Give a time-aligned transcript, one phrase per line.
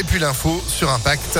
[0.00, 1.38] Et puis l'info sur Impact.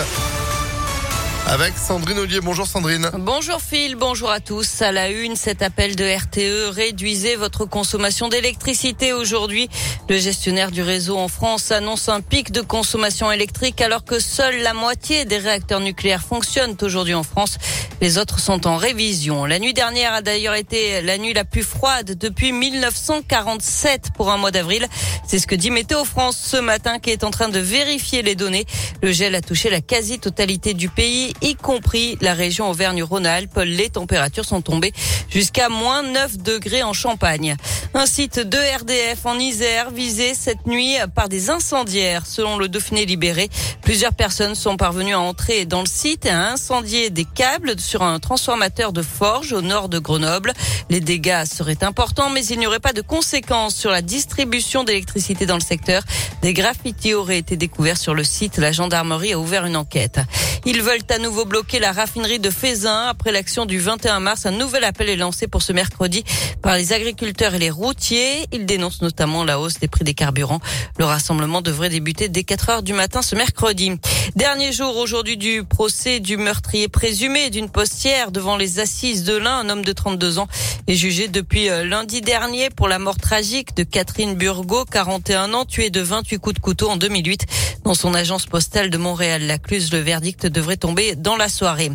[1.50, 2.38] Avec Sandrine Ollier.
[2.40, 3.10] Bonjour Sandrine.
[3.12, 4.82] Bonjour Phil, bonjour à tous.
[4.82, 9.68] À la une, cet appel de RTE, réduisez votre consommation d'électricité aujourd'hui.
[10.08, 14.62] Le gestionnaire du réseau en France annonce un pic de consommation électrique alors que seule
[14.62, 17.58] la moitié des réacteurs nucléaires fonctionnent aujourd'hui en France.
[18.00, 19.44] Les autres sont en révision.
[19.44, 24.36] La nuit dernière a d'ailleurs été la nuit la plus froide depuis 1947 pour un
[24.36, 24.86] mois d'avril.
[25.26, 28.36] C'est ce que dit Météo France ce matin qui est en train de vérifier les
[28.36, 28.66] données.
[29.02, 33.60] Le gel a touché la quasi-totalité du pays, y compris la région Auvergne-Rhône-Alpes.
[33.64, 34.92] Les températures sont tombées
[35.28, 37.56] jusqu'à moins 9 degrés en Champagne.
[37.94, 42.26] Un site de RDF en Isère visé cette nuit par des incendiaires.
[42.26, 43.48] Selon le Dauphiné libéré,
[43.82, 48.02] plusieurs personnes sont parvenues à entrer dans le site et à incendier des câbles sur
[48.02, 50.52] un transformateur de forge au nord de Grenoble.
[50.88, 55.46] Les dégâts seraient importants, mais il n'y aurait pas de conséquences sur la distribution d'électricité
[55.46, 56.02] dans le secteur.
[56.42, 58.58] Des graffitis auraient été découverts sur le site.
[58.58, 60.20] La gendarmerie a ouvert une enquête.
[60.66, 63.06] Ils veulent à nouveau bloquer la raffinerie de Fézin.
[63.08, 66.22] Après l'action du 21 mars, un nouvel appel est lancé pour ce mercredi
[66.60, 68.46] par les agriculteurs et les routiers.
[68.52, 70.60] Ils dénoncent notamment la hausse des prix des carburants.
[70.98, 73.92] Le rassemblement devrait débuter dès 4 heures du matin ce mercredi.
[74.36, 79.58] Dernier jour aujourd'hui du procès du meurtrier présumé d'une postière devant les assises de l'Ain.
[79.58, 80.48] Un homme de 32 ans
[80.86, 85.64] est jugé depuis euh, lundi dernier pour la mort tragique de Catherine Burgot, 41 ans,
[85.64, 87.46] tuée de 28 coups de couteau en 2008
[87.84, 89.92] dans son agence postale de Montréal-Lacluse.
[89.92, 91.90] Le verdict devrait tomber dans la soirée.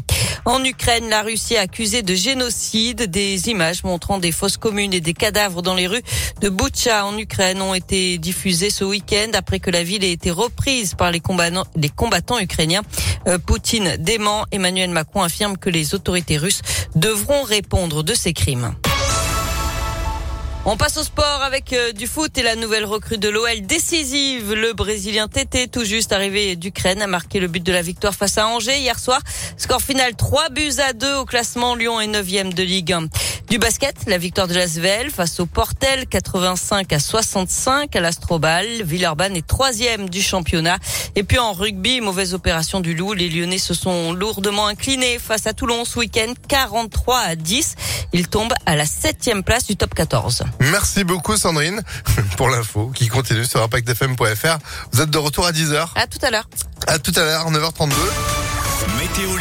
[0.46, 3.10] En Ukraine, la Russie a accusé de génocide.
[3.10, 6.04] Des images montrant des fosses communes et des cadavres dans les rues
[6.40, 10.30] de Butcha en Ukraine ont été diffusées ce week-end après que la ville ait été
[10.30, 12.84] reprise par les combattants, les combattants ukrainiens.
[13.28, 14.46] Euh, Poutine dément.
[14.52, 16.62] Emmanuel Macron affirme que les autorités russes
[16.94, 18.76] devront répondre de ces crimes.
[20.68, 24.56] On passe au sport avec euh, du foot et la nouvelle recrue de l'OL décisive.
[24.56, 28.40] Le Brésilien Tété, tout juste arrivé d'Ukraine, a marqué le but de la victoire face
[28.40, 29.22] à Angers hier soir.
[29.58, 31.76] Score final 3 buts à 2 au classement.
[31.76, 33.08] Lyon est 9e de Ligue 1.
[33.48, 38.66] Du basket, la victoire de l'Asvel face au Portel 85 à 65 à l'Astrobal.
[38.81, 40.80] Villeurbanne est troisième du championnat.
[41.16, 43.14] Et puis en rugby, mauvaise opération du Loup.
[43.14, 47.75] Les Lyonnais se sont lourdement inclinés face à Toulon ce week-end 43 à 10.
[48.18, 50.46] Ils tombent à la septième place du top 14.
[50.72, 51.81] Merci beaucoup Sandrine
[52.38, 54.58] pour l'info qui continue sur impactfm.fr.
[54.94, 55.90] Vous êtes de retour à 10h.
[55.96, 56.48] À tout à l'heure.
[56.88, 57.92] À tout à l'heure, 9h32.
[58.98, 59.36] Météo